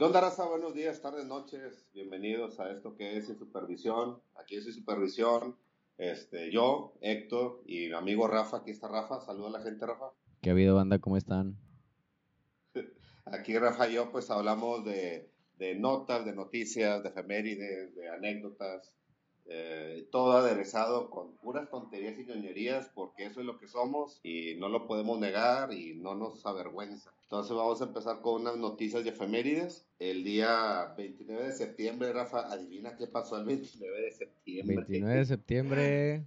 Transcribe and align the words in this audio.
¿Qué 0.00 0.06
onda, 0.06 0.22
raza? 0.22 0.46
Buenos 0.46 0.72
días, 0.72 1.02
tardes, 1.02 1.26
noches. 1.26 1.86
Bienvenidos 1.92 2.58
a 2.58 2.70
esto 2.70 2.96
que 2.96 3.18
es 3.18 3.26
Sin 3.26 3.36
Supervisión. 3.36 4.18
Aquí 4.34 4.56
es 4.56 4.64
Sin 4.64 4.72
Supervisión. 4.72 5.58
Este, 5.98 6.50
yo, 6.50 6.94
Héctor 7.02 7.62
y 7.66 7.88
mi 7.88 7.92
amigo 7.92 8.26
Rafa. 8.26 8.56
Aquí 8.56 8.70
está 8.70 8.88
Rafa. 8.88 9.20
Saluda 9.20 9.48
a 9.48 9.50
la 9.50 9.60
gente, 9.60 9.84
Rafa. 9.84 10.06
¿Qué 10.40 10.48
ha 10.48 10.52
habido, 10.54 10.74
banda? 10.74 11.00
¿Cómo 11.00 11.18
están? 11.18 11.58
Aquí 13.26 13.58
Rafa 13.58 13.90
y 13.90 13.96
yo 13.96 14.10
pues 14.10 14.30
hablamos 14.30 14.86
de, 14.86 15.30
de 15.58 15.74
notas, 15.74 16.24
de 16.24 16.32
noticias, 16.32 17.02
de 17.02 17.10
efemérides, 17.10 17.94
de 17.94 18.08
anécdotas, 18.08 18.94
eh, 19.52 20.06
todo 20.12 20.30
aderezado 20.32 21.10
con 21.10 21.32
puras 21.38 21.68
tonterías 21.68 22.16
y 22.16 22.24
ñoñerías, 22.24 22.88
porque 22.94 23.26
eso 23.26 23.40
es 23.40 23.46
lo 23.46 23.58
que 23.58 23.66
somos 23.66 24.20
y 24.22 24.54
no 24.54 24.68
lo 24.68 24.86
podemos 24.86 25.18
negar 25.18 25.72
y 25.72 25.96
no 25.96 26.14
nos 26.14 26.46
avergüenza. 26.46 27.12
Entonces 27.24 27.56
vamos 27.56 27.82
a 27.82 27.86
empezar 27.86 28.20
con 28.20 28.42
unas 28.42 28.56
noticias 28.56 29.02
de 29.02 29.10
efemérides. 29.10 29.88
El 29.98 30.22
día 30.22 30.94
29 30.96 31.48
de 31.48 31.52
septiembre, 31.52 32.12
Rafa, 32.12 32.46
adivina 32.52 32.96
qué 32.96 33.08
pasó 33.08 33.38
el 33.38 33.44
29 33.46 34.00
de 34.00 34.12
septiembre. 34.12 34.76
29 34.76 35.18
de 35.18 35.24
septiembre, 35.24 36.24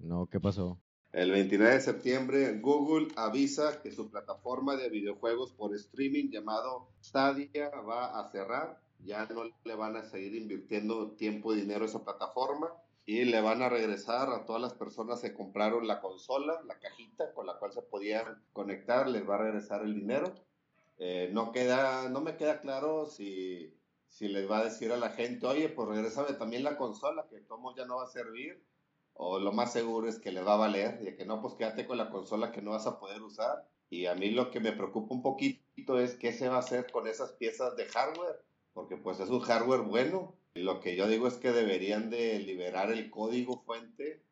no, 0.00 0.26
¿qué 0.26 0.40
pasó? 0.40 0.76
El 1.12 1.30
29 1.30 1.74
de 1.74 1.80
septiembre, 1.80 2.58
Google 2.58 3.06
avisa 3.14 3.80
que 3.82 3.92
su 3.92 4.10
plataforma 4.10 4.74
de 4.74 4.90
videojuegos 4.90 5.52
por 5.52 5.72
streaming 5.76 6.30
llamado 6.30 6.88
Stadia 7.00 7.70
va 7.70 8.18
a 8.18 8.28
cerrar 8.32 8.83
ya 9.00 9.26
no 9.26 9.44
le 9.64 9.74
van 9.74 9.96
a 9.96 10.04
seguir 10.04 10.34
invirtiendo 10.34 11.12
tiempo 11.12 11.52
y 11.52 11.60
dinero 11.60 11.84
a 11.84 11.88
esa 11.88 12.04
plataforma 12.04 12.72
y 13.06 13.24
le 13.24 13.40
van 13.40 13.62
a 13.62 13.68
regresar 13.68 14.30
a 14.30 14.46
todas 14.46 14.62
las 14.62 14.74
personas 14.74 15.20
que 15.20 15.34
compraron 15.34 15.86
la 15.86 16.00
consola, 16.00 16.62
la 16.66 16.78
cajita 16.78 17.32
con 17.34 17.46
la 17.46 17.58
cual 17.58 17.72
se 17.72 17.82
podían 17.82 18.42
conectar, 18.52 19.08
les 19.08 19.28
va 19.28 19.34
a 19.34 19.38
regresar 19.38 19.82
el 19.82 19.94
dinero. 19.94 20.32
Eh, 20.98 21.28
no, 21.32 21.52
queda, 21.52 22.08
no 22.08 22.22
me 22.22 22.36
queda 22.36 22.60
claro 22.60 23.04
si, 23.04 23.74
si 24.08 24.28
les 24.28 24.50
va 24.50 24.58
a 24.58 24.64
decir 24.64 24.90
a 24.90 24.96
la 24.96 25.10
gente, 25.10 25.46
oye, 25.46 25.68
pues 25.68 25.88
regresame 25.88 26.32
también 26.34 26.64
la 26.64 26.78
consola, 26.78 27.26
que 27.28 27.40
tomo 27.40 27.74
ya 27.76 27.84
no 27.84 27.96
va 27.96 28.04
a 28.04 28.08
servir, 28.08 28.64
o 29.12 29.38
lo 29.38 29.52
más 29.52 29.72
seguro 29.72 30.08
es 30.08 30.18
que 30.18 30.32
le 30.32 30.42
va 30.42 30.54
a 30.54 30.58
valer, 30.58 31.00
y 31.06 31.14
que 31.14 31.26
no, 31.26 31.42
pues 31.42 31.54
quédate 31.54 31.86
con 31.86 31.98
la 31.98 32.10
consola 32.10 32.52
que 32.52 32.62
no 32.62 32.70
vas 32.70 32.86
a 32.86 32.98
poder 32.98 33.20
usar. 33.22 33.68
Y 33.90 34.06
a 34.06 34.14
mí 34.14 34.30
lo 34.30 34.50
que 34.50 34.60
me 34.60 34.72
preocupa 34.72 35.14
un 35.14 35.22
poquito 35.22 36.00
es 36.00 36.14
qué 36.16 36.32
se 36.32 36.48
va 36.48 36.56
a 36.56 36.60
hacer 36.60 36.90
con 36.90 37.06
esas 37.06 37.32
piezas 37.32 37.76
de 37.76 37.84
hardware 37.86 38.40
porque 38.74 38.96
pues 38.96 39.20
es 39.20 39.30
un 39.30 39.40
hardware 39.40 39.82
bueno. 39.82 40.34
Lo 40.54 40.80
que 40.80 40.96
yo 40.96 41.08
digo 41.08 41.26
es 41.26 41.34
que 41.34 41.52
deberían 41.52 42.10
de 42.10 42.38
liberar 42.40 42.92
el 42.92 43.10
código 43.10 43.62
fuente 43.64 44.22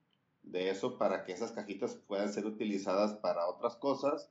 de 0.42 0.70
eso 0.70 0.98
para 0.98 1.24
que 1.24 1.32
esas 1.32 1.52
cajitas 1.52 1.94
puedan 1.94 2.32
ser 2.32 2.46
utilizadas 2.46 3.14
para 3.14 3.48
otras 3.48 3.76
cosas. 3.76 4.30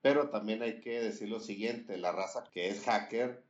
Pero 0.00 0.30
también 0.30 0.62
hay 0.62 0.80
que 0.80 1.00
decir 1.00 1.28
lo 1.28 1.40
siguiente, 1.40 1.96
la 1.98 2.12
raza 2.12 2.44
que 2.52 2.68
es 2.68 2.84
hacker, 2.84 3.42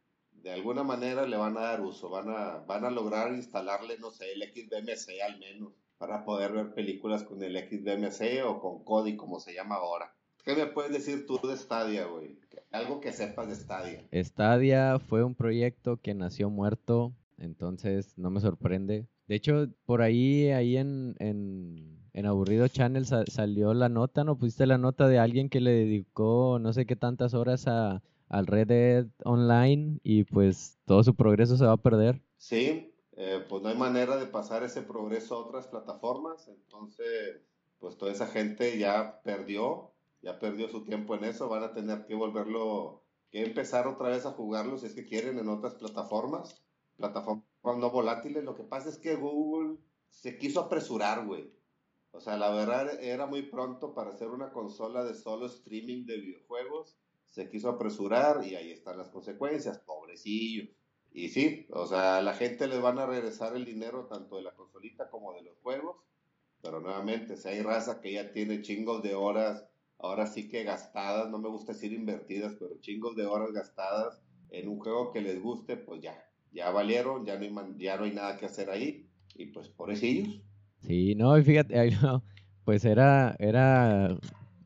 de 0.42 0.52
alguna 0.52 0.82
manera 0.82 1.26
le 1.26 1.36
van 1.36 1.56
a 1.58 1.62
dar 1.62 1.80
uso, 1.82 2.08
van 2.08 2.30
a, 2.30 2.58
van 2.66 2.84
a 2.84 2.90
lograr 2.90 3.32
instalarle, 3.32 3.98
no 3.98 4.10
sé, 4.10 4.32
el 4.32 4.42
XBMC 4.42 5.20
al 5.22 5.38
menos, 5.38 5.72
para 5.98 6.24
poder 6.24 6.52
ver 6.52 6.74
películas 6.74 7.24
con 7.24 7.42
el 7.42 7.56
XBMC 7.58 8.46
o 8.46 8.60
con 8.60 8.84
Kodi, 8.84 9.16
como 9.16 9.40
se 9.40 9.52
llama 9.52 9.74
ahora. 9.74 10.14
¿Qué 10.44 10.54
me 10.54 10.66
puedes 10.66 10.92
decir 10.92 11.26
tú 11.26 11.38
de 11.46 11.56
Stadia, 11.56 12.06
güey? 12.06 12.38
Algo 12.70 13.00
que 13.00 13.12
sepas 13.12 13.48
de 13.48 13.54
Stadia. 13.54 14.04
Stadia 14.12 14.98
fue 14.98 15.24
un 15.24 15.34
proyecto 15.34 15.96
que 15.96 16.14
nació 16.14 16.50
muerto, 16.50 17.14
entonces 17.38 18.16
no 18.18 18.30
me 18.30 18.40
sorprende. 18.40 19.06
De 19.26 19.34
hecho, 19.34 19.68
por 19.86 20.02
ahí, 20.02 20.50
ahí 20.50 20.76
en, 20.76 21.14
en, 21.18 22.26
Aburrido 22.26 22.66
Channel 22.68 23.06
salió 23.06 23.72
la 23.74 23.88
nota, 23.88 24.24
¿no? 24.24 24.36
Pusiste 24.36 24.66
la 24.66 24.76
nota 24.76 25.06
de 25.06 25.18
alguien 25.18 25.48
que 25.48 25.60
le 25.60 25.70
dedicó 25.70 26.58
no 26.58 26.72
sé 26.72 26.84
qué 26.84 26.96
tantas 26.96 27.32
horas 27.32 27.66
a, 27.68 28.02
al 28.28 28.46
Red 28.46 28.66
Dead 28.66 29.06
Online 29.24 30.00
y 30.02 30.24
pues 30.24 30.78
todo 30.84 31.02
su 31.04 31.14
progreso 31.14 31.56
se 31.56 31.64
va 31.64 31.72
a 31.72 31.76
perder. 31.82 32.20
Sí, 32.36 32.92
eh, 33.16 33.44
pues 33.48 33.62
no 33.62 33.68
hay 33.68 33.76
manera 33.76 34.16
de 34.16 34.26
pasar 34.26 34.62
ese 34.62 34.82
progreso 34.82 35.36
a 35.36 35.46
otras 35.46 35.66
plataformas, 35.68 36.48
entonces 36.48 37.40
pues 37.78 37.96
toda 37.96 38.12
esa 38.12 38.26
gente 38.26 38.78
ya 38.78 39.20
perdió 39.22 39.92
ya 40.20 40.38
perdió 40.38 40.68
su 40.68 40.84
tiempo 40.84 41.14
en 41.14 41.24
eso, 41.24 41.48
van 41.48 41.64
a 41.64 41.72
tener 41.72 42.06
que 42.06 42.14
volverlo, 42.14 43.04
que 43.30 43.42
empezar 43.42 43.86
otra 43.86 44.08
vez 44.08 44.26
a 44.26 44.32
jugarlo 44.32 44.78
si 44.78 44.86
es 44.86 44.94
que 44.94 45.04
quieren 45.04 45.38
en 45.38 45.48
otras 45.48 45.74
plataformas, 45.74 46.62
plataformas 46.96 47.44
no 47.64 47.90
volátiles. 47.90 48.44
Lo 48.44 48.56
que 48.56 48.64
pasa 48.64 48.88
es 48.88 48.98
que 48.98 49.14
Google 49.14 49.78
se 50.08 50.38
quiso 50.38 50.60
apresurar, 50.60 51.26
güey. 51.26 51.52
O 52.10 52.20
sea, 52.20 52.36
la 52.36 52.50
verdad 52.50 53.02
era 53.02 53.26
muy 53.26 53.42
pronto 53.42 53.94
para 53.94 54.10
hacer 54.10 54.28
una 54.28 54.50
consola 54.52 55.04
de 55.04 55.14
solo 55.14 55.46
streaming 55.46 56.06
de 56.06 56.18
videojuegos. 56.18 56.96
Se 57.26 57.48
quiso 57.50 57.68
apresurar 57.68 58.44
y 58.44 58.54
ahí 58.54 58.72
están 58.72 58.98
las 58.98 59.10
consecuencias, 59.10 59.78
pobrecillos. 59.80 60.70
Y 61.12 61.28
sí, 61.28 61.66
o 61.70 61.86
sea, 61.86 62.18
a 62.18 62.22
la 62.22 62.34
gente 62.34 62.66
les 62.66 62.80
van 62.80 62.98
a 62.98 63.06
regresar 63.06 63.54
el 63.54 63.64
dinero 63.64 64.06
tanto 64.06 64.36
de 64.36 64.42
la 64.42 64.54
consolita 64.54 65.10
como 65.10 65.34
de 65.34 65.42
los 65.42 65.58
juegos. 65.58 65.96
Pero 66.62 66.80
nuevamente, 66.80 67.36
si 67.36 67.48
hay 67.48 67.62
raza 67.62 68.00
que 68.00 68.12
ya 68.12 68.32
tiene 68.32 68.62
chingos 68.62 69.02
de 69.02 69.14
horas 69.14 69.67
ahora 69.98 70.26
sí 70.26 70.48
que 70.48 70.64
gastadas, 70.64 71.30
no 71.30 71.38
me 71.38 71.48
gusta 71.48 71.72
decir 71.72 71.92
invertidas, 71.92 72.54
pero 72.58 72.78
chingos 72.80 73.16
de 73.16 73.26
horas 73.26 73.52
gastadas 73.52 74.22
en 74.50 74.68
un 74.68 74.78
juego 74.78 75.10
que 75.12 75.20
les 75.20 75.40
guste, 75.40 75.76
pues 75.76 76.00
ya, 76.00 76.14
ya 76.52 76.70
valieron, 76.70 77.24
ya 77.24 77.36
no 77.38 78.04
hay, 78.04 78.12
nada 78.12 78.36
que 78.36 78.46
hacer 78.46 78.70
ahí, 78.70 79.08
y 79.34 79.46
pues 79.46 79.68
por 79.68 79.90
ellos. 79.90 80.40
Sí, 80.78 81.14
no, 81.14 81.36
y 81.36 81.42
fíjate, 81.42 81.92
pues 82.64 82.84
era, 82.84 83.34
era 83.38 84.16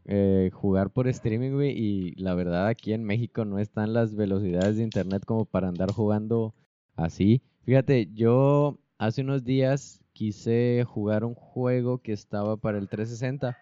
eh, 0.04 0.50
jugar 0.52 0.90
por 0.90 1.08
streaming, 1.08 1.52
güey, 1.52 1.70
y 1.70 2.14
la 2.16 2.34
verdad 2.34 2.66
aquí 2.66 2.92
en 2.92 3.04
México 3.04 3.44
no 3.44 3.58
están 3.58 3.92
las 3.92 4.14
velocidades 4.14 4.76
de 4.76 4.82
internet 4.82 5.24
como 5.24 5.46
para 5.46 5.68
andar 5.68 5.92
jugando 5.92 6.54
así. 6.94 7.42
Fíjate, 7.64 8.10
yo 8.12 8.78
hace 8.98 9.22
unos 9.22 9.44
días 9.44 10.04
quise 10.12 10.84
jugar 10.86 11.24
un 11.24 11.34
juego 11.34 11.98
que 11.98 12.12
estaba 12.12 12.56
para 12.56 12.78
el 12.78 12.88
360 12.88 13.56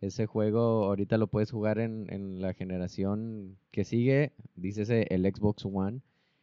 ese 0.00 0.26
juego 0.26 0.84
ahorita 0.84 1.18
lo 1.18 1.26
puedes 1.26 1.50
jugar 1.50 1.78
en, 1.78 2.40
la 2.40 2.54
generación 2.54 3.58
que 3.70 3.84
sigue, 3.84 4.32
dice 4.56 5.06
el 5.10 5.22
Xbox 5.22 5.64
One. 5.64 6.00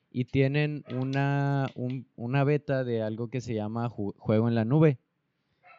Y 0.10 0.26
tienen 0.26 0.84
una, 0.96 1.68
una 2.16 2.44
beta 2.44 2.84
de 2.84 3.02
algo 3.02 3.30
que 3.30 3.42
se 3.42 3.54
llama 3.54 3.90
juego 3.90 4.48
en 4.48 4.56
la 4.56 4.66
nube. 4.66 5.00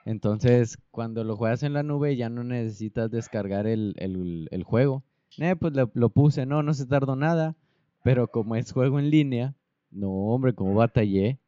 Entonces, 0.05 0.79
cuando 0.91 1.25
lo 1.25 1.37
juegas 1.37 1.63
en 1.63 1.73
la 1.73 1.83
nube 1.83 2.17
ya 2.17 2.29
no 2.29 2.45
necesitas 2.45 3.11
descargar 3.11 3.67
el, 3.67 4.63
juego. 4.65 5.03
Eh, 5.39 5.57
pues 5.57 5.73
lo, 5.75 6.09
puse, 6.11 6.47
no, 6.47 6.63
no 6.63 6.75
se 6.75 6.87
tardó 6.87 7.17
nada. 7.17 7.57
Pero 8.03 8.29
como 8.29 8.55
es 8.55 8.73
juego 8.73 8.99
en 8.99 9.11
línea, 9.11 9.55
no, 9.91 10.11
hombre, 10.11 10.55
como 10.55 10.75
batallé. 10.75 11.39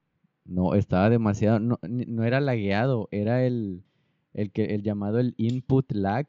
No, 0.45 0.75
estaba 0.75 1.11
demasiado, 1.11 1.61
no, 1.61 1.79
no 1.83 2.25
era 2.25 2.41
lagueado, 2.41 3.09
era 3.13 3.45
el, 3.45 3.85
el, 4.35 4.51
que, 4.53 4.75
el 4.75 4.83
llamado 4.83 5.19
el 5.19 5.35
input 5.37 5.91
lag, 5.93 6.27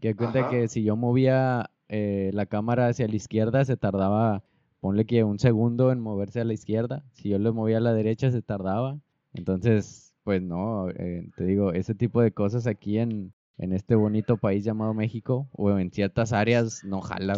que 0.00 0.14
cuenta 0.14 0.50
que 0.50 0.68
si 0.68 0.82
yo 0.82 0.96
movía 0.96 1.70
eh, 1.88 2.30
la 2.34 2.46
cámara 2.46 2.88
hacia 2.88 3.08
la 3.08 3.16
izquierda 3.16 3.64
se 3.64 3.76
tardaba, 3.76 4.42
ponle 4.80 5.06
que 5.06 5.24
un 5.24 5.38
segundo 5.38 5.92
en 5.92 6.00
moverse 6.00 6.40
a 6.40 6.44
la 6.44 6.52
izquierda, 6.52 7.04
si 7.12 7.30
yo 7.30 7.38
lo 7.38 7.54
movía 7.54 7.78
a 7.78 7.80
la 7.80 7.94
derecha 7.94 8.30
se 8.30 8.42
tardaba, 8.42 8.98
entonces, 9.32 10.14
pues 10.24 10.42
no, 10.42 10.90
eh, 10.90 11.28
te 11.36 11.44
digo, 11.44 11.72
ese 11.72 11.94
tipo 11.94 12.20
de 12.20 12.32
cosas 12.32 12.66
aquí 12.66 12.98
en, 12.98 13.32
en 13.58 13.72
este 13.72 13.94
bonito 13.94 14.36
país 14.36 14.64
llamado 14.64 14.94
México 14.94 15.48
o 15.52 15.78
en 15.78 15.90
ciertas 15.90 16.32
áreas 16.32 16.84
no 16.84 17.00
jala, 17.00 17.36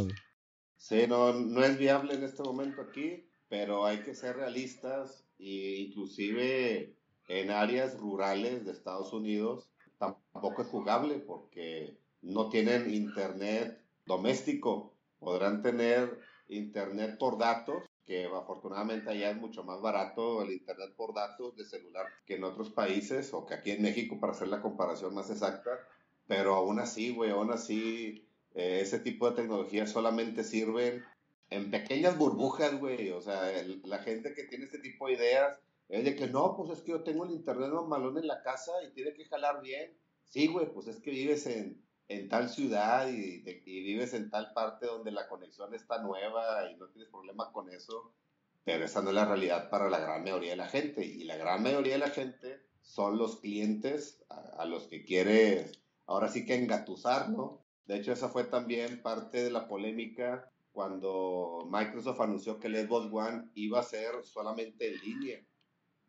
Sí, 0.77 1.07
no, 1.09 1.33
no 1.33 1.65
es 1.65 1.79
viable 1.79 2.15
en 2.15 2.23
este 2.23 2.43
momento 2.43 2.83
aquí, 2.83 3.29
pero 3.49 3.87
hay 3.87 3.99
que 3.99 4.15
ser 4.15 4.37
realistas 4.37 5.27
e 5.39 5.87
inclusive 5.89 6.96
en 7.29 7.51
áreas 7.51 7.99
rurales 7.99 8.65
de 8.65 8.73
Estados 8.73 9.13
Unidos 9.13 9.69
tampoco 9.99 10.63
es 10.63 10.69
jugable 10.69 11.19
porque 11.19 11.99
no 12.23 12.49
tienen 12.49 12.93
internet 12.93 13.83
doméstico. 14.05 14.95
Podrán 15.19 15.63
tener 15.63 16.21
internet 16.49 17.19
por 17.19 17.39
datos, 17.39 17.85
que 18.05 18.27
afortunadamente 18.27 19.11
allá 19.11 19.31
es 19.31 19.37
mucho 19.37 19.65
más 19.65 19.81
barato 19.81 20.43
el 20.43 20.53
internet 20.53 20.95
por 20.97 21.15
datos 21.15 21.57
de 21.57 21.65
celular 21.65 22.07
que 22.25 22.37
en 22.37 22.45
otros 22.45 22.71
países 22.71 23.33
o 23.35 23.45
que 23.47 23.55
aquí 23.55 23.73
en 23.73 23.83
México 23.83 24.21
para 24.21 24.33
hacer 24.33 24.49
la 24.49 24.63
comparación 24.63 25.15
más 25.15 25.31
exacta. 25.31 25.71
Pero 26.29 26.55
aún 26.55 26.79
así, 26.79 27.15
güey, 27.15 27.31
aún 27.31 27.53
así, 27.53 28.29
eh, 28.55 28.81
ese 28.83 28.99
tipo 29.01 29.29
de 29.31 29.37
tecnologías 29.37 29.91
solamente 29.91 30.45
sirven 30.45 31.05
en 31.51 31.71
pequeñas 31.71 32.19
burbujas, 32.19 32.79
güey. 32.79 33.11
O 33.11 33.21
sea, 33.21 33.53
la 33.85 33.99
gente 33.99 34.35
que 34.35 34.45
tiene 34.45 34.65
este 34.65 34.79
tipo 34.79 35.07
de 35.07 35.15
ideas 35.15 35.59
es 35.89 36.05
de 36.05 36.17
que 36.17 36.27
no, 36.27 36.57
pues 36.57 36.71
es 36.71 36.85
que 36.85 36.93
yo 36.93 37.03
tengo 37.03 37.25
el 37.25 37.31
internet 37.33 37.71
malón 37.87 38.19
en 38.19 38.27
la 38.27 38.43
casa 38.43 38.73
y 38.85 38.93
tiene 38.93 39.13
que 39.15 39.25
jalar 39.27 39.63
bien. 39.63 39.97
Sí, 40.25 40.49
güey, 40.49 40.73
pues 40.73 40.89
es 40.89 41.01
que 41.01 41.11
vives 41.11 41.47
en, 41.47 41.85
en 42.09 42.29
tal 42.29 42.49
ciudad 42.49 43.09
y, 43.09 43.43
y, 43.47 43.83
vives 43.83 44.15
en 44.15 44.31
tal 44.31 44.53
parte 44.53 44.87
donde 44.87 45.13
la 45.13 45.29
conexión 45.29 45.75
está 45.75 46.03
nueva 46.03 46.71
y 46.71 46.77
no 46.77 46.89
tienes 46.89 47.09
problema 47.11 47.53
con 47.53 47.71
eso. 47.71 48.13
Pero 48.65 48.85
esa 48.85 49.01
no 49.01 49.11
es 49.11 49.15
la 49.15 49.27
realidad 49.27 49.71
para 49.71 49.89
la 49.89 50.01
gran 50.01 50.25
mayoría 50.25 50.51
de 50.51 50.57
la 50.57 50.69
gente. 50.69 51.05
Y 51.05 51.25
la 51.25 51.37
gran 51.37 51.63
mayoría 51.63 51.93
de 51.95 52.01
la 52.01 52.11
gente 52.11 52.61
son 52.83 53.17
los 53.17 53.37
clientes 53.37 54.25
a, 54.29 54.63
a 54.63 54.65
los 54.65 54.89
que 54.89 55.05
quieres 55.05 55.81
ahora 56.07 56.29
sí 56.29 56.45
que 56.45 56.57
engatusar, 56.57 57.31
¿no? 57.31 57.65
De 57.87 57.97
hecho, 57.97 58.13
esa 58.13 58.29
fue 58.29 58.45
también 58.45 59.03
parte 59.03 59.45
de 59.45 59.51
la 59.51 59.69
polémica 59.69 60.51
cuando 60.73 61.67
Microsoft 61.71 62.21
anunció 62.21 62.59
que 62.59 62.67
el 62.67 62.87
Xbox 62.87 63.09
One 63.13 63.51
iba 63.55 63.81
a 63.81 63.85
ser 63.85 64.25
solamente 64.25 64.89
en 64.89 65.01
línea. 65.01 65.47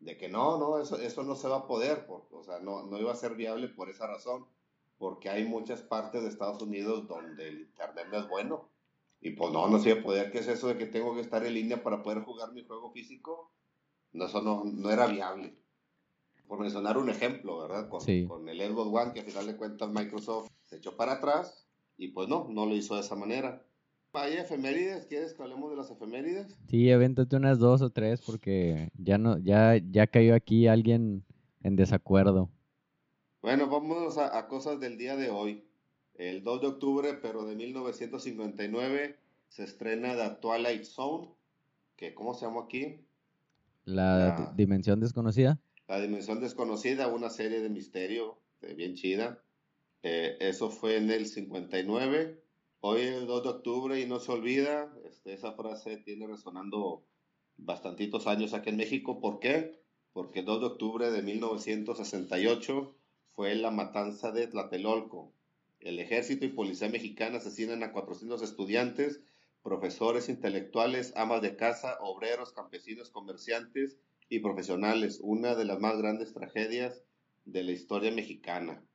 De 0.00 0.16
que 0.16 0.28
no, 0.28 0.58
no, 0.58 0.78
eso, 0.78 0.96
eso 0.98 1.22
no 1.24 1.34
se 1.34 1.48
va 1.48 1.56
a 1.58 1.66
poder, 1.66 2.06
o 2.08 2.42
sea, 2.44 2.60
no, 2.60 2.84
no 2.84 2.98
iba 2.98 3.12
a 3.12 3.16
ser 3.16 3.34
viable 3.34 3.68
por 3.68 3.90
esa 3.90 4.06
razón, 4.06 4.46
porque 4.96 5.28
hay 5.28 5.44
muchas 5.44 5.82
partes 5.82 6.22
de 6.22 6.28
Estados 6.28 6.62
Unidos 6.62 7.08
donde 7.08 7.48
el 7.48 7.60
Internet 7.60 8.06
no 8.10 8.18
es 8.18 8.28
bueno. 8.28 8.68
Y 9.20 9.30
pues 9.30 9.52
no, 9.52 9.66
no 9.68 9.80
se 9.80 9.94
va 9.94 10.00
a 10.00 10.02
poder. 10.04 10.30
¿Qué 10.30 10.38
es 10.38 10.48
eso 10.48 10.68
de 10.68 10.78
que 10.78 10.86
tengo 10.86 11.14
que 11.14 11.20
estar 11.20 11.44
en 11.44 11.54
línea 11.54 11.82
para 11.82 12.02
poder 12.02 12.22
jugar 12.22 12.52
mi 12.52 12.64
juego 12.64 12.92
físico? 12.92 13.50
No, 14.12 14.26
eso 14.26 14.40
no, 14.42 14.62
no 14.64 14.90
era 14.90 15.06
viable. 15.06 15.56
Por 16.46 16.60
mencionar 16.60 16.96
un 16.96 17.10
ejemplo, 17.10 17.58
¿verdad? 17.58 17.88
Con, 17.88 18.00
con 18.26 18.48
el 18.48 18.60
Xbox 18.60 18.90
One, 18.92 19.12
que 19.12 19.20
al 19.20 19.26
final 19.26 19.46
de 19.46 19.56
cuentas 19.56 19.90
Microsoft 19.90 20.48
se 20.64 20.76
echó 20.76 20.96
para 20.96 21.14
atrás 21.14 21.66
y 21.96 22.08
pues 22.08 22.28
no, 22.28 22.46
no 22.48 22.64
lo 22.64 22.74
hizo 22.74 22.94
de 22.94 23.00
esa 23.00 23.16
manera. 23.16 23.64
¿Hay 24.12 24.34
efemérides? 24.34 25.06
¿Quieres 25.06 25.34
que 25.34 25.42
hablemos 25.42 25.70
de 25.70 25.76
las 25.76 25.90
efemérides? 25.90 26.56
Sí, 26.68 26.90
avéntate 26.90 27.36
unas 27.36 27.58
dos 27.58 27.82
o 27.82 27.90
tres 27.90 28.20
porque 28.22 28.88
ya 28.96 29.18
no, 29.18 29.38
ya, 29.38 29.76
ya 29.76 30.06
cayó 30.06 30.34
aquí 30.34 30.66
alguien 30.66 31.24
en 31.62 31.76
desacuerdo. 31.76 32.50
Bueno, 33.42 33.68
vamos 33.68 34.18
a, 34.18 34.36
a 34.36 34.48
cosas 34.48 34.80
del 34.80 34.98
día 34.98 35.16
de 35.16 35.30
hoy. 35.30 35.64
El 36.18 36.42
2 36.42 36.60
de 36.60 36.66
octubre, 36.66 37.14
pero 37.14 37.44
de 37.44 37.54
1959, 37.54 39.16
se 39.48 39.62
estrena 39.62 40.16
The 40.16 40.36
Twilight 40.40 40.82
Zone, 40.82 41.28
que 41.94 42.12
¿cómo 42.12 42.34
se 42.34 42.44
llama 42.44 42.64
aquí? 42.64 43.06
La, 43.84 44.52
Dimensión 44.56 44.98
Desconocida. 44.98 45.60
La 45.86 46.00
Dimensión 46.00 46.40
Desconocida, 46.40 47.06
una 47.06 47.30
serie 47.30 47.60
de 47.60 47.68
misterio 47.68 48.36
eh, 48.62 48.74
bien 48.74 48.94
chida. 48.96 49.40
Eh, 50.02 50.36
eso 50.40 50.70
fue 50.70 50.96
en 50.96 51.08
el 51.10 51.26
59. 51.26 52.42
Hoy 52.80 53.00
es 53.02 53.14
el 53.14 53.26
2 53.26 53.42
de 53.42 53.48
octubre 53.48 54.00
y 54.00 54.06
no 54.06 54.20
se 54.20 54.32
olvida, 54.32 54.92
este, 55.04 55.32
esa 55.32 55.52
frase 55.52 55.96
tiene 55.98 56.26
resonando 56.26 57.04
bastantitos 57.56 58.26
años 58.26 58.54
aquí 58.54 58.70
en 58.70 58.76
México. 58.76 59.20
¿Por 59.20 59.40
qué? 59.40 59.80
Porque 60.12 60.40
el 60.40 60.46
2 60.46 60.60
de 60.60 60.66
octubre 60.66 61.10
de 61.10 61.22
1968 61.22 62.96
fue 63.34 63.54
la 63.56 63.70
matanza 63.70 64.30
de 64.30 64.46
Tlatelolco, 64.46 65.32
el 65.80 66.00
ejército 66.00 66.44
y 66.44 66.48
policía 66.48 66.88
mexicana 66.88 67.38
asesinan 67.38 67.82
a 67.84 67.92
400 67.92 68.42
estudiantes, 68.42 69.20
profesores, 69.62 70.28
intelectuales, 70.28 71.12
amas 71.16 71.40
de 71.40 71.56
casa, 71.56 71.98
obreros, 72.00 72.52
campesinos, 72.52 73.10
comerciantes 73.10 73.96
y 74.28 74.40
profesionales, 74.40 75.20
una 75.22 75.54
de 75.54 75.64
las 75.64 75.78
más 75.78 75.96
grandes 75.98 76.32
tragedias 76.32 77.04
de 77.44 77.62
la 77.62 77.72
historia 77.72 78.10
mexicana. 78.10 78.87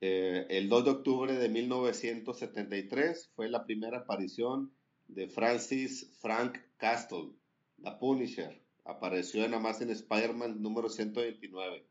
Eh, 0.00 0.46
el 0.50 0.68
2 0.68 0.84
de 0.84 0.90
octubre 0.90 1.32
de 1.34 1.48
1973 1.48 3.30
fue 3.34 3.48
la 3.48 3.64
primera 3.64 3.98
aparición 3.98 4.72
de 5.08 5.28
Francis 5.28 6.10
Frank 6.20 6.58
Castle, 6.76 7.32
la 7.78 7.98
Punisher. 7.98 8.62
Apareció 8.84 9.44
en 9.44 9.54
Amazing 9.54 9.90
Spider-Man 9.90 10.62
número 10.62 10.88
129 10.88 11.84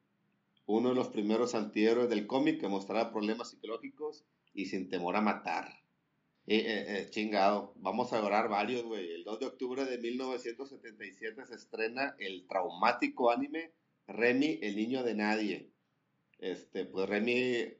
uno 0.69 0.89
de 0.89 0.95
los 0.95 1.07
primeros 1.07 1.56
antihéroes 1.56 2.09
del 2.09 2.27
cómic 2.27 2.59
que 2.61 2.67
mostraba 2.67 3.11
problemas 3.11 3.50
psicológicos 3.50 4.23
y 4.53 4.67
sin 4.67 4.88
temor 4.88 5.15
a 5.15 5.21
matar. 5.21 5.81
Eh, 6.45 6.63
eh, 6.63 7.07
chingado, 7.09 7.73
vamos 7.77 8.13
a 8.13 8.23
orar 8.23 8.50
varios, 8.50 8.83
güey. 8.83 9.09
El 9.09 9.23
2 9.23 9.39
de 9.39 9.45
octubre 9.47 9.85
de 9.85 9.97
1977 9.97 11.47
se 11.47 11.55
estrena 11.55 12.15
el 12.19 12.45
traumático 12.47 13.31
anime 13.31 13.71
Remy, 14.05 14.59
el 14.62 14.75
niño 14.75 15.03
de 15.03 15.15
nadie. 15.15 15.71
Este, 16.39 16.86
pues 16.86 17.07
Remy 17.07 17.77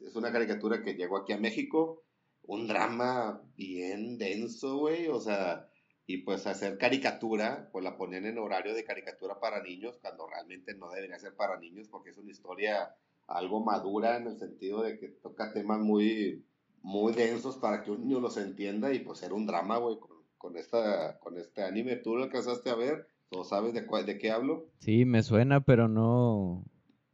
es 0.00 0.16
una 0.16 0.32
caricatura 0.32 0.82
que 0.82 0.94
llegó 0.94 1.18
aquí 1.18 1.32
a 1.32 1.38
México, 1.38 2.02
un 2.42 2.66
drama 2.66 3.42
bien 3.56 4.18
denso, 4.18 4.78
güey, 4.78 5.08
o 5.08 5.20
sea, 5.20 5.68
y 6.06 6.18
pues 6.18 6.46
hacer 6.46 6.78
caricatura, 6.78 7.68
pues 7.70 7.84
la 7.84 7.96
ponen 7.96 8.26
en 8.26 8.38
horario 8.38 8.74
de 8.74 8.84
caricatura 8.84 9.38
para 9.38 9.62
niños, 9.62 9.98
cuando 10.00 10.26
realmente 10.26 10.74
no 10.74 10.90
debería 10.90 11.18
ser 11.18 11.34
para 11.36 11.58
niños, 11.58 11.88
porque 11.88 12.10
es 12.10 12.18
una 12.18 12.32
historia 12.32 12.94
algo 13.28 13.62
madura 13.62 14.16
en 14.16 14.26
el 14.26 14.36
sentido 14.36 14.82
de 14.82 14.98
que 14.98 15.08
toca 15.08 15.52
temas 15.52 15.78
muy, 15.78 16.44
muy 16.82 17.12
densos 17.12 17.58
para 17.58 17.82
que 17.82 17.92
un 17.92 18.00
niño 18.00 18.20
los 18.20 18.36
entienda 18.36 18.92
y 18.92 19.00
pues 19.00 19.22
era 19.22 19.34
un 19.34 19.46
drama, 19.46 19.78
güey, 19.78 19.98
con, 20.36 20.56
esta, 20.56 21.18
con 21.20 21.38
este 21.38 21.62
anime. 21.62 21.96
¿Tú 21.96 22.16
lo 22.16 22.24
alcanzaste 22.24 22.70
a 22.70 22.74
ver? 22.74 23.06
¿O 23.30 23.44
sabes 23.44 23.72
de, 23.72 23.82
de 24.04 24.18
qué 24.18 24.32
hablo? 24.32 24.66
Sí, 24.80 25.04
me 25.04 25.22
suena, 25.22 25.60
pero 25.60 25.86
no, 25.86 26.64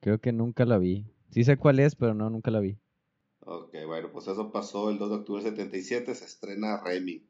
creo 0.06 0.20
que 0.20 0.30
nunca 0.30 0.64
la 0.64 0.78
vi. 0.78 1.04
Sí 1.30 1.42
sé 1.42 1.56
cuál 1.56 1.80
es, 1.80 1.96
pero 1.96 2.14
no, 2.14 2.30
nunca 2.30 2.52
la 2.52 2.60
vi. 2.60 2.78
Ok, 3.40 3.74
bueno, 3.86 4.12
pues 4.12 4.28
eso 4.28 4.52
pasó 4.52 4.88
el 4.88 4.98
2 4.98 5.10
de 5.10 5.16
octubre 5.16 5.42
del 5.42 5.56
77, 5.56 6.14
se 6.14 6.24
estrena 6.24 6.80
Remy. 6.80 7.28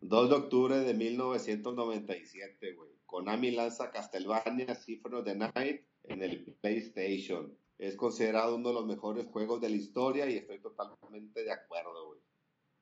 2 0.00 0.28
de 0.28 0.34
octubre 0.34 0.80
de 0.80 0.94
1997, 0.94 2.72
güey. 2.72 2.90
Konami 3.06 3.52
lanza 3.52 3.92
Castlevania 3.92 4.74
Symphony 4.74 5.14
of 5.14 5.24
the 5.24 5.36
Night 5.36 5.82
en 6.02 6.24
el 6.24 6.44
PlayStation. 6.60 7.56
Es 7.78 7.94
considerado 7.94 8.56
uno 8.56 8.70
de 8.70 8.74
los 8.74 8.86
mejores 8.86 9.26
juegos 9.26 9.60
de 9.60 9.68
la 9.68 9.76
historia 9.76 10.28
y 10.28 10.38
estoy 10.38 10.58
totalmente 10.58 11.44
de 11.44 11.52
acuerdo, 11.52 12.08
güey. 12.08 12.20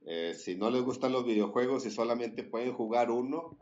Eh, 0.06 0.34
si 0.34 0.54
no 0.54 0.70
les 0.70 0.80
gustan 0.80 1.12
los 1.12 1.26
videojuegos 1.26 1.84
y 1.84 1.90
solamente 1.90 2.42
pueden 2.42 2.72
jugar 2.72 3.10
uno, 3.10 3.58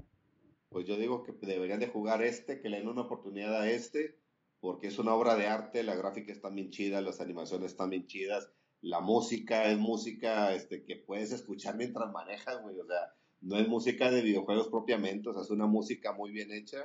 pues 0.69 0.87
yo 0.87 0.97
digo 0.97 1.25
que 1.25 1.33
deberían 1.33 1.81
de 1.81 1.89
jugar 1.89 2.23
este, 2.23 2.61
que 2.61 2.69
le 2.69 2.77
den 2.77 2.87
una 2.87 3.03
oportunidad 3.03 3.61
a 3.61 3.69
este, 3.69 4.21
porque 4.61 4.89
es 4.89 4.99
una 4.99 5.15
obra 5.15 5.37
de 5.37 5.47
arte, 5.47 5.83
la 5.83 5.95
gráfica 5.95 6.33
está 6.33 6.51
bien 6.51 6.71
chida, 6.71 7.01
las 7.01 7.21
animaciones 7.21 7.73
están 7.73 7.91
bien 7.91 8.07
chidas, 8.07 8.51
la 8.81 9.01
música 9.01 9.71
es 9.71 9.79
música 9.79 10.55
este, 10.55 10.85
que 10.85 10.97
puedes 10.97 11.33
escuchar 11.33 11.77
mientras 11.77 12.13
manejas, 12.13 12.61
güey, 12.63 12.79
o 12.79 12.87
sea, 12.87 13.15
no 13.41 13.57
es 13.57 13.69
música 13.69 14.11
de 14.11 14.23
videojuegos 14.23 14.69
propiamente, 14.69 15.29
o 15.29 15.33
sea, 15.33 15.43
es 15.43 15.51
una 15.51 15.67
música 15.67 16.13
muy 16.13 16.33
bien 16.33 16.53
hecha. 16.53 16.85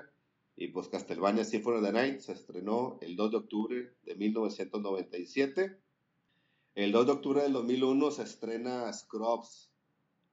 Y 0.56 0.68
pues 0.68 0.88
Castlevania 0.88 1.44
Symphony 1.44 1.78
of 1.78 1.84
the 1.84 1.92
Night 1.92 2.20
se 2.20 2.34
estrenó 2.34 3.00
el 3.02 3.16
2 3.16 3.31
de 3.31 3.38
octubre 3.38 3.94
de 4.04 4.16
1997. 4.16 5.80
El 6.76 6.92
2 6.92 7.06
de 7.08 7.12
octubre 7.12 7.42
del 7.42 7.54
2001 7.54 8.12
se 8.12 8.24
estrena 8.24 8.94
Scrubs. 8.94 9.72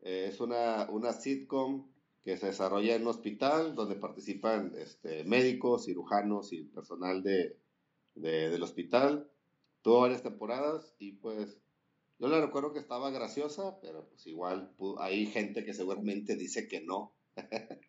Eh, 0.03 0.27
es 0.29 0.41
una, 0.41 0.91
una 0.91 1.15
sitcom 1.15 1.91
que 2.23 2.37
se 2.37 2.47
desarrolla 2.47 2.95
en 2.95 3.03
un 3.03 3.09
hospital 3.09 3.75
donde 3.75 3.97
participan 3.97 4.73
este, 4.77 5.25
médicos, 5.25 5.87
cirujanos 5.87 6.53
y 6.53 6.65
personal 6.65 7.23
de, 7.23 7.59
del 8.15 8.63
hospital. 8.63 9.31
Tuvo 9.83 10.01
varias 10.01 10.23
temporadas 10.23 10.95
y 10.99 11.13
pues 11.13 11.59
yo 12.19 12.29
le 12.29 12.41
recuerdo 12.41 12.73
que 12.73 12.81
estaba 12.81 13.11
graciosa, 13.11 13.81
pero 13.81 14.07
pues 14.09 14.27
igual 14.27 14.75
hay 14.99 15.27
gente 15.27 15.65
que 15.65 15.73
seguramente 15.73 16.37
dice 16.37 16.69
que 16.69 16.83
no. 16.83 17.15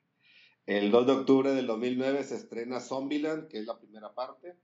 el 0.66 0.92
2 0.92 1.07
de 1.07 1.12
octubre 1.12 1.51
del 1.54 1.68
2009 1.68 2.23
se 2.23 2.35
estrena 2.35 2.80
Zombieland, 2.80 3.50
que 3.50 3.59
es 3.59 3.66
la 3.66 3.78
primera 3.78 4.14
parte. 4.14 4.56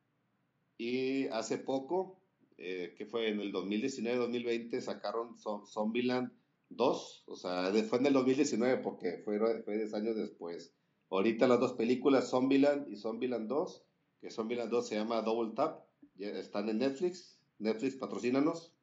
Y 0.77 1.27
hace 1.27 1.57
poco, 1.57 2.21
eh, 2.57 2.93
que 2.97 3.05
fue 3.07 3.27
en 3.27 3.41
el 3.41 3.51
2019-2020, 3.51 4.79
sacaron 4.79 5.35
Zombieland 5.37 6.31
2. 6.69 7.23
O 7.27 7.35
sea, 7.35 7.71
fue 7.89 7.99
en 7.99 8.05
el 8.07 8.13
2019 8.13 8.77
porque 8.77 9.21
fue, 9.23 9.39
fue 9.63 9.77
10 9.77 9.93
años 9.93 10.15
después. 10.15 10.73
Ahorita 11.09 11.47
las 11.47 11.59
dos 11.59 11.73
películas, 11.73 12.29
Zombieland 12.29 12.87
y 12.89 12.97
Zombieland 12.97 13.47
2, 13.47 13.83
que 14.21 14.29
Zombieland 14.29 14.71
2 14.71 14.87
se 14.87 14.95
llama 14.95 15.21
Double 15.21 15.53
Tap, 15.55 15.85
están 16.17 16.69
en 16.69 16.79
Netflix. 16.79 17.39
Netflix, 17.59 17.95
patrocínanos. 17.95 18.73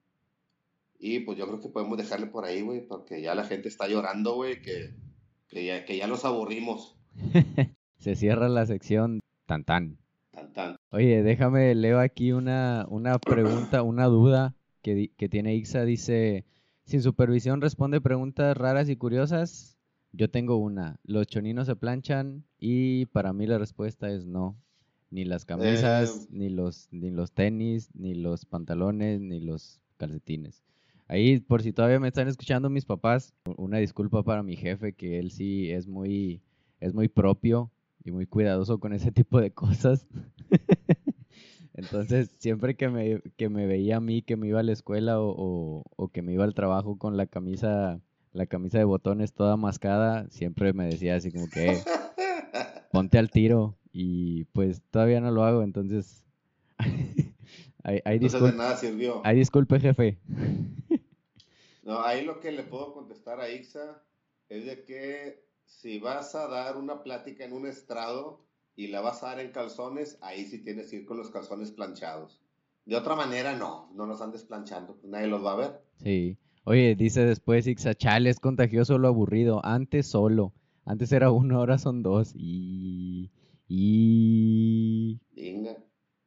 Y 0.98 1.20
pues 1.20 1.36
yo 1.36 1.46
creo 1.46 1.60
que 1.60 1.68
podemos 1.68 1.98
dejarle 1.98 2.26
por 2.26 2.44
ahí, 2.44 2.62
güey, 2.62 2.86
porque 2.86 3.20
ya 3.20 3.34
la 3.34 3.44
gente 3.44 3.68
está 3.68 3.88
llorando, 3.88 4.36
güey, 4.36 4.62
que, 4.62 4.94
que, 5.48 5.64
ya, 5.64 5.84
que 5.84 5.96
ya 5.96 6.06
los 6.06 6.24
aburrimos. 6.24 6.96
Se 7.98 8.16
cierra 8.16 8.48
la 8.48 8.66
sección 8.66 9.20
tan 9.46 9.64
tan. 9.64 9.98
Tan 10.30 10.52
tan. 10.52 10.76
Oye, 10.90 11.22
déjame, 11.22 11.74
leo 11.74 12.00
aquí 12.00 12.32
una, 12.32 12.86
una 12.88 13.18
pregunta, 13.18 13.82
una 13.82 14.06
duda 14.06 14.54
que, 14.82 15.12
que 15.16 15.28
tiene 15.28 15.54
Ixa. 15.54 15.84
Dice, 15.84 16.44
sin 16.84 17.02
supervisión 17.02 17.60
responde 17.60 18.00
preguntas 18.00 18.56
raras 18.56 18.88
y 18.88 18.96
curiosas. 18.96 19.78
Yo 20.12 20.30
tengo 20.30 20.56
una. 20.56 21.00
¿Los 21.02 21.26
choninos 21.26 21.66
se 21.66 21.76
planchan? 21.76 22.44
Y 22.58 23.06
para 23.06 23.32
mí 23.32 23.46
la 23.46 23.58
respuesta 23.58 24.10
es 24.10 24.26
no. 24.26 24.56
Ni 25.10 25.24
las 25.24 25.44
camisas, 25.44 26.24
eh, 26.24 26.28
ni, 26.30 26.48
los, 26.48 26.88
ni 26.90 27.10
los 27.10 27.32
tenis, 27.32 27.90
ni 27.94 28.14
los 28.14 28.44
pantalones, 28.46 29.20
ni 29.20 29.40
los 29.40 29.80
calcetines. 29.96 30.64
Ahí, 31.06 31.40
por 31.40 31.62
si 31.62 31.72
todavía 31.72 32.00
me 32.00 32.08
están 32.08 32.28
escuchando 32.28 32.70
mis 32.70 32.84
papás, 32.84 33.34
una 33.56 33.78
disculpa 33.78 34.22
para 34.22 34.42
mi 34.42 34.56
jefe, 34.56 34.92
que 34.92 35.18
él 35.18 35.30
sí 35.30 35.70
es 35.70 35.86
muy, 35.86 36.42
es 36.80 36.94
muy 36.94 37.08
propio 37.08 37.70
y 38.04 38.10
muy 38.10 38.26
cuidadoso 38.26 38.78
con 38.80 38.92
ese 38.92 39.12
tipo 39.12 39.40
de 39.40 39.52
cosas. 39.52 40.06
Entonces, 41.74 42.30
siempre 42.38 42.76
que 42.76 42.88
me, 42.88 43.20
que 43.36 43.48
me 43.48 43.66
veía 43.66 43.96
a 43.96 44.00
mí 44.00 44.22
que 44.22 44.36
me 44.36 44.46
iba 44.46 44.60
a 44.60 44.62
la 44.62 44.72
escuela 44.72 45.20
o, 45.20 45.82
o, 45.96 46.08
que 46.08 46.22
me 46.22 46.32
iba 46.32 46.44
al 46.44 46.54
trabajo 46.54 46.98
con 46.98 47.16
la 47.16 47.26
camisa, 47.26 48.00
la 48.32 48.46
camisa 48.46 48.78
de 48.78 48.84
botones 48.84 49.32
toda 49.32 49.56
mascada, 49.56 50.28
siempre 50.30 50.72
me 50.72 50.86
decía 50.86 51.16
así 51.16 51.32
como 51.32 51.48
que, 51.48 51.76
ponte 52.92 53.18
al 53.18 53.30
tiro. 53.30 53.76
Y 53.92 54.44
pues 54.46 54.82
todavía 54.90 55.20
no 55.20 55.30
lo 55.30 55.44
hago, 55.44 55.62
entonces... 55.62 56.24
hay, 57.82 58.00
hay 58.04 58.18
de 58.18 58.28
nada 58.52 58.76
sirvió. 58.76 59.20
Hay 59.24 59.36
disculpe, 59.36 59.78
jefe. 59.80 60.18
No, 61.82 62.02
ahí 62.02 62.24
lo 62.24 62.40
que 62.40 62.50
le 62.50 62.62
puedo 62.62 62.94
contestar 62.94 63.40
a 63.40 63.50
Ixa 63.50 64.02
es 64.48 64.64
de 64.64 64.84
que 64.84 65.44
si 65.66 65.98
vas 65.98 66.34
a 66.34 66.48
dar 66.48 66.76
una 66.76 67.02
plática 67.02 67.44
en 67.44 67.52
un 67.52 67.66
estrado 67.66 68.44
y 68.76 68.88
la 68.88 69.00
vas 69.00 69.22
a 69.22 69.28
dar 69.28 69.40
en 69.40 69.52
calzones, 69.52 70.18
ahí 70.20 70.44
sí 70.46 70.62
tienes 70.62 70.90
que 70.90 70.96
ir 70.96 71.06
con 71.06 71.16
los 71.16 71.30
calzones 71.30 71.70
planchados. 71.70 72.42
De 72.84 72.96
otra 72.96 73.16
manera, 73.16 73.56
no, 73.56 73.90
no 73.94 74.06
nos 74.06 74.20
andes 74.20 74.44
planchando, 74.44 74.96
pues 74.96 75.10
nadie 75.10 75.26
los 75.26 75.44
va 75.44 75.52
a 75.52 75.56
ver. 75.56 75.82
Sí. 76.02 76.38
Oye, 76.64 76.94
dice 76.94 77.24
después 77.24 77.66
Ixachal, 77.66 78.26
es 78.26 78.40
contagioso 78.40 78.98
lo 78.98 79.08
aburrido. 79.08 79.64
Antes 79.64 80.06
solo. 80.06 80.52
Antes 80.84 81.12
era 81.12 81.30
uno, 81.30 81.58
ahora 81.58 81.78
son 81.78 82.02
dos. 82.02 82.32
Y. 82.34 83.30
Y. 83.68 85.20
Venga. 85.32 85.76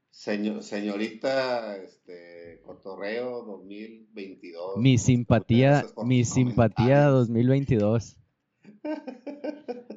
Señor, 0.09 0.63
señorita, 0.63 1.77
este, 1.77 2.61
Cotorreo 2.65 3.43
2022. 3.43 4.77
Mi 4.77 4.97
simpatía, 4.97 5.85
mi 6.03 6.25
simpatía 6.25 7.05
2022. 7.05 8.17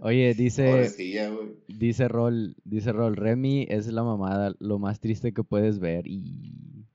Oye, 0.03 0.35
dice, 0.35 0.91
dice 1.69 2.09
Rol, 2.09 2.57
dice 2.65 2.93
Rol, 2.93 3.17
Remy 3.17 3.67
es 3.69 3.87
la 3.89 4.03
mamada, 4.03 4.55
lo 4.59 4.79
más 4.79 5.01
triste 5.01 5.33
que 5.33 5.45
puedes 5.45 5.79
ver 5.79 6.07
y 6.07 6.87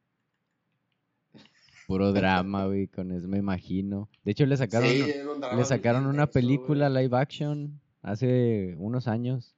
puro 1.87 2.13
drama, 2.13 2.65
güey, 2.65 2.87
con 2.87 3.11
eso 3.11 3.27
me 3.27 3.37
imagino. 3.37 4.09
De 4.23 4.31
hecho 4.31 4.45
le 4.45 4.57
sacaron, 4.57 4.91
le 4.91 5.65
sacaron 5.65 6.07
una 6.07 6.27
película 6.27 6.89
live 6.89 7.15
action 7.15 7.79
hace 8.01 8.75
unos 8.77 9.07
años. 9.07 9.55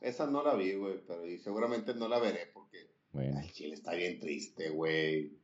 Esa 0.00 0.26
no 0.26 0.42
la 0.42 0.54
vi, 0.54 0.74
güey, 0.74 1.00
pero 1.06 1.26
y 1.26 1.38
seguramente 1.38 1.94
no 1.94 2.08
la 2.08 2.18
veré 2.18 2.48
porque 2.54 2.78
el 3.14 3.52
chile 3.52 3.74
está 3.74 3.94
bien 3.94 4.18
triste, 4.18 4.70
güey. 4.70 5.39